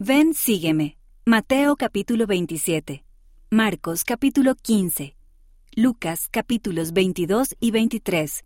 [0.00, 0.96] Ven, sígueme.
[1.26, 3.04] Mateo capítulo 27.
[3.50, 5.16] Marcos capítulo 15.
[5.74, 8.44] Lucas capítulos 22 y 23.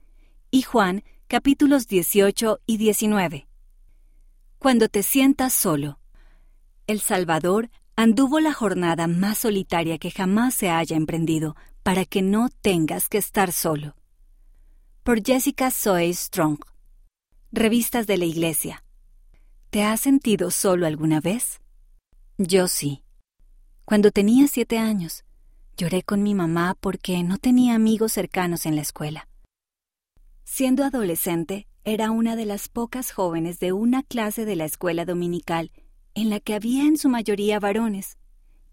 [0.51, 3.49] Y Juan capítulos 18 y 19.
[4.57, 5.99] Cuando te sientas solo.
[6.87, 12.49] El Salvador anduvo la jornada más solitaria que jamás se haya emprendido para que no
[12.63, 13.95] tengas que estar solo.
[15.03, 16.61] Por Jessica Zoe Strong.
[17.53, 18.83] Revistas de la Iglesia.
[19.73, 21.63] ¿Te has sentido solo alguna vez?
[22.37, 23.05] Yo sí.
[23.87, 25.25] Cuando tenía siete años,
[25.79, 29.29] lloré con mi mamá porque no tenía amigos cercanos en la escuela.
[30.45, 35.73] Siendo adolescente, era una de las pocas jóvenes de una clase de la escuela dominical
[36.15, 38.19] en la que había en su mayoría varones,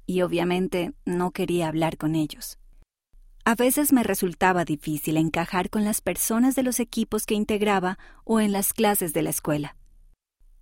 [0.06, 2.60] y obviamente no quería hablar con ellos.
[3.46, 8.42] A veces me resultaba difícil encajar con las personas de los equipos que integraba o
[8.42, 9.78] en las clases de la escuela.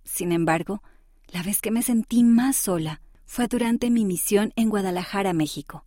[0.08, 0.82] Sin embargo,
[1.28, 5.84] la vez que me sentí más sola fue durante mi misión en Guadalajara, México.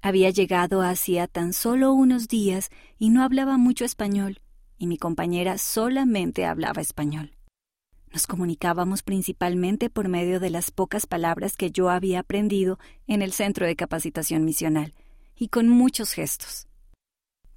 [0.00, 4.40] Había llegado hacía tan solo unos días y no hablaba mucho español,
[4.78, 7.36] y mi compañera solamente hablaba español.
[8.12, 13.32] Nos comunicábamos principalmente por medio de las pocas palabras que yo había aprendido en el
[13.32, 14.94] centro de capacitación misional,
[15.36, 16.66] y con muchos gestos.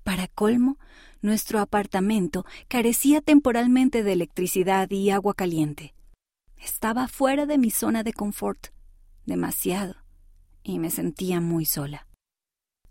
[0.03, 0.77] Para colmo,
[1.21, 5.93] nuestro apartamento carecía temporalmente de electricidad y agua caliente.
[6.57, 8.67] Estaba fuera de mi zona de confort,
[9.25, 9.95] demasiado,
[10.63, 12.07] y me sentía muy sola.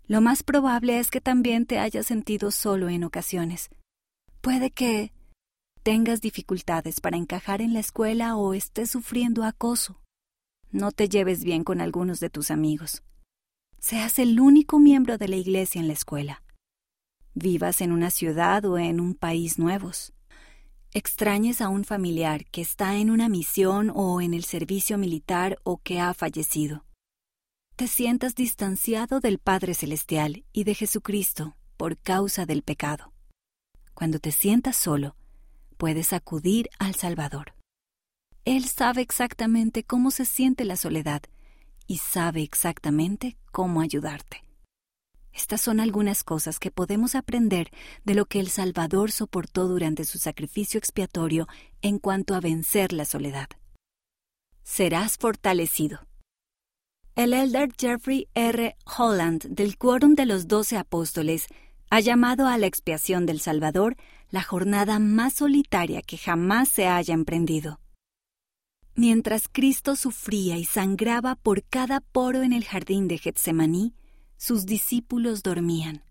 [0.07, 3.69] Lo más probable es que también te hayas sentido solo en ocasiones.
[4.39, 5.11] Puede que
[5.83, 9.99] tengas dificultades para encajar en la escuela o estés sufriendo acoso.
[10.71, 13.03] No te lleves bien con algunos de tus amigos.
[13.79, 16.43] Seas el único miembro de la iglesia en la escuela.
[17.39, 20.11] Vivas en una ciudad o en un país nuevos.
[20.91, 25.77] Extrañes a un familiar que está en una misión o en el servicio militar o
[25.77, 26.83] que ha fallecido.
[27.75, 33.13] Te sientas distanciado del Padre Celestial y de Jesucristo por causa del pecado.
[33.93, 35.15] Cuando te sientas solo,
[35.77, 37.53] puedes acudir al Salvador.
[38.45, 41.21] Él sabe exactamente cómo se siente la soledad
[41.85, 44.46] y sabe exactamente cómo ayudarte.
[45.37, 47.69] Estas son algunas cosas que podemos aprender
[48.03, 51.47] de lo que el Salvador soportó durante su sacrificio expiatorio
[51.83, 53.47] en cuanto a vencer la soledad.
[54.63, 55.99] Serás fortalecido.
[57.15, 58.75] El elder Jeffrey R.
[58.97, 61.45] Holland del Quórum de los Doce Apóstoles
[61.91, 63.95] ha llamado a la expiación del Salvador
[64.31, 67.79] la jornada más solitaria que jamás se haya emprendido.
[68.95, 73.93] Mientras Cristo sufría y sangraba por cada poro en el jardín de Getsemaní,
[74.37, 76.03] sus discípulos dormían.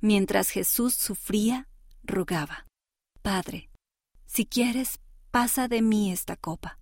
[0.00, 1.68] Mientras Jesús sufría,
[2.02, 2.66] rogaba,
[3.22, 3.70] Padre,
[4.26, 5.00] si quieres,
[5.30, 6.78] pasa de mí esta copa.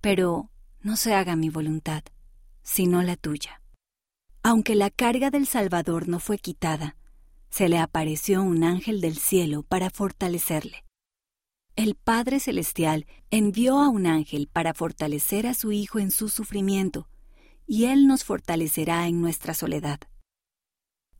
[0.00, 0.50] Pero
[0.80, 2.02] no se haga mi voluntad,
[2.62, 3.60] sino la tuya.
[4.42, 6.96] Aunque la carga del Salvador no fue quitada,
[7.50, 10.84] se le apareció un ángel del cielo para fortalecerle.
[11.76, 17.08] El Padre Celestial envió a un ángel para fortalecer a su Hijo en su sufrimiento,
[17.72, 19.98] y Él nos fortalecerá en nuestra soledad.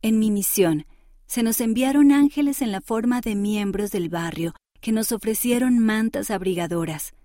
[0.03, 0.85] En mi misión,
[1.25, 6.29] se nos enviaron ángeles en la forma de miembros del barrio que nos ofrecieron mantas
[6.29, 7.15] abrigadoras,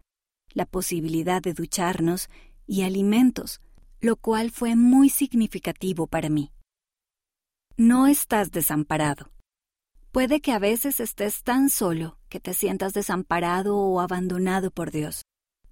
[0.54, 2.30] la posibilidad de ducharnos
[2.66, 3.60] y alimentos,
[4.00, 6.50] lo cual fue muy significativo para mí.
[7.76, 9.30] No estás desamparado.
[10.10, 15.26] Puede que a veces estés tan solo que te sientas desamparado o abandonado por Dios,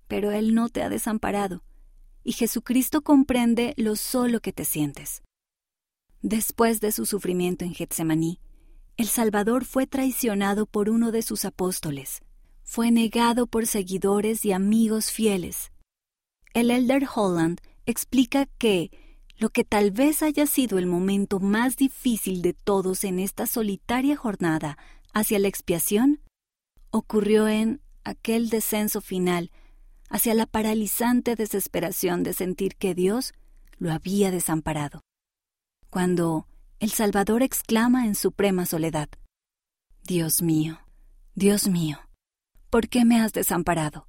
[0.08, 1.62] pero Él no te ha desamparado,
[2.26, 5.22] y Jesucristo comprende lo solo que te sientes.
[6.22, 8.40] Después de su sufrimiento en Getsemaní,
[8.96, 12.22] el Salvador fue traicionado por uno de sus apóstoles,
[12.64, 15.70] fue negado por seguidores y amigos fieles.
[16.52, 18.90] El elder Holland explica que
[19.38, 24.16] lo que tal vez haya sido el momento más difícil de todos en esta solitaria
[24.16, 24.78] jornada
[25.14, 26.20] hacia la expiación,
[26.90, 29.52] ocurrió en aquel descenso final
[30.08, 33.34] hacia la paralizante desesperación de sentir que Dios
[33.78, 35.02] lo había desamparado.
[35.90, 36.46] Cuando
[36.78, 39.08] el Salvador exclama en suprema soledad,
[40.02, 40.80] Dios mío,
[41.34, 41.98] Dios mío,
[42.70, 44.06] ¿por qué me has desamparado?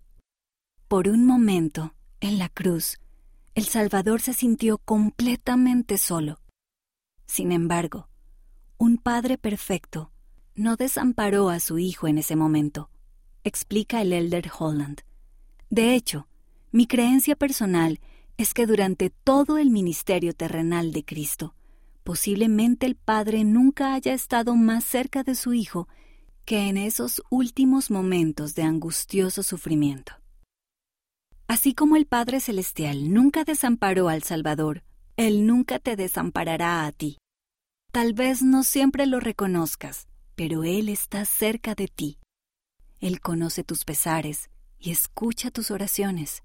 [0.87, 2.99] Por un momento, en la cruz,
[3.55, 6.39] el Salvador se sintió completamente solo.
[7.25, 8.07] Sin embargo,
[8.77, 10.11] un Padre perfecto
[10.55, 12.89] no desamparó a su Hijo en ese momento,
[13.43, 15.06] explica el elder Holland.
[15.69, 16.27] De hecho,
[16.71, 17.99] mi creencia personal
[18.37, 21.55] es que durante todo el ministerio terrenal de Cristo,
[22.03, 25.87] posiblemente el Padre nunca haya estado más cerca de su Hijo
[26.45, 30.13] que en esos últimos momentos de angustioso sufrimiento.
[31.47, 34.83] Así como el Padre Celestial nunca desamparó al Salvador,
[35.17, 37.17] Él nunca te desamparará a ti.
[37.91, 42.19] Tal vez no siempre lo reconozcas, pero Él está cerca de ti.
[42.99, 44.49] Él conoce tus pesares
[44.79, 46.43] y escucha tus oraciones.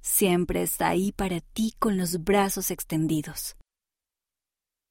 [0.00, 3.56] Siempre está ahí para ti con los brazos extendidos.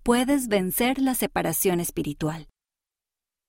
[0.04, 2.48] Puedes vencer la separación espiritual.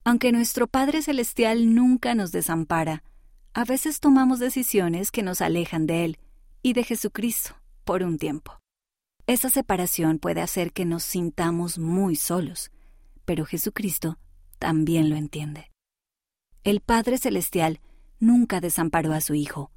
[0.05, 3.03] Aunque nuestro Padre Celestial nunca nos desampara,
[3.53, 6.19] a veces tomamos decisiones que nos alejan de Él
[6.63, 8.59] y de Jesucristo por un tiempo.
[9.27, 12.71] Esa separación puede hacer que nos sintamos muy solos,
[13.25, 14.19] pero Jesucristo
[14.59, 15.73] también lo entiende.
[16.63, 17.81] El Padre Celestial
[18.19, 19.71] nunca desamparó a su Hijo,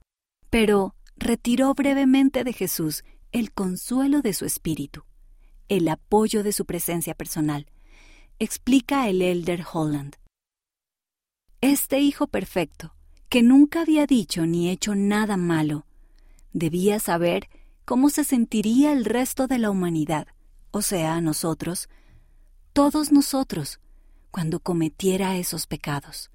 [0.49, 5.03] pero retiró brevemente de Jesús el consuelo de su espíritu,
[5.67, 7.67] el apoyo de su presencia personal,
[8.39, 10.15] explica el elder Holland.
[11.61, 12.95] Este Hijo perfecto,
[13.27, 15.85] que nunca había dicho ni hecho nada malo,
[16.53, 17.49] debía saber
[17.85, 20.27] cómo se sentiría el resto de la humanidad,
[20.71, 21.89] o sea, nosotros,
[22.73, 23.79] todos nosotros,
[24.31, 26.31] cuando cometiera esos pecados.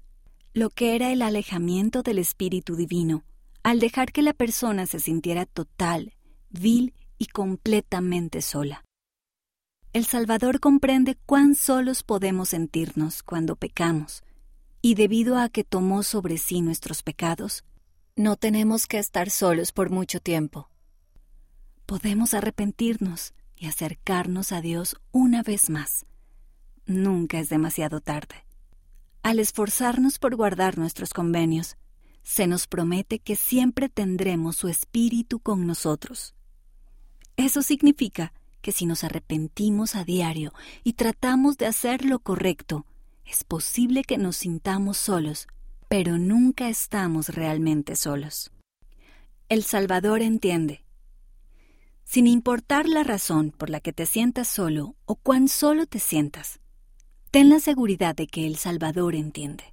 [0.55, 3.23] Lo que era el alejamiento del Espíritu Divino,
[3.61, 6.15] al dejar que la persona se sintiera total,
[6.49, 8.83] vil y completamente sola.
[9.93, 14.23] El Salvador comprende cuán solos podemos sentirnos cuando pecamos,
[14.81, 17.63] y debido a que tomó sobre sí nuestros pecados,
[18.15, 20.71] no tenemos que estar solos por mucho tiempo
[21.85, 26.05] podemos arrepentirnos y acercarnos a Dios una vez más.
[26.85, 28.44] Nunca es demasiado tarde.
[29.25, 31.77] Al esforzarnos por guardar nuestros convenios,
[32.21, 36.35] se nos promete que siempre tendremos su espíritu con nosotros.
[37.35, 42.85] Eso significa que si nos arrepentimos a diario y tratamos de hacer lo correcto,
[43.25, 45.47] es posible que nos sintamos solos,
[45.89, 48.51] pero nunca estamos realmente solos.
[49.49, 50.85] El Salvador entiende
[52.03, 56.59] sin importar la razón por la que te sientas solo o cuán solo te sientas.
[57.35, 59.65] Ten la seguridad de que el Salvador entiende.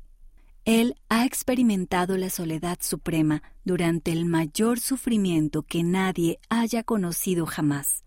[0.64, 8.02] Él ha experimentado la soledad suprema durante el mayor sufrimiento que nadie haya conocido jamás.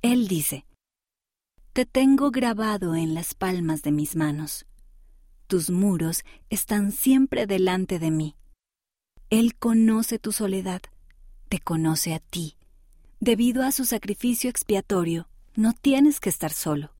[0.00, 0.64] Él dice,
[1.74, 4.64] Te tengo grabado en las palmas de mis manos.
[5.48, 8.36] Tus muros están siempre delante de mí.
[9.28, 10.80] Él conoce tu soledad,
[11.50, 12.56] te conoce a ti
[13.20, 16.90] Debido a su sacrificio expiatorio, no tienes que estar solo.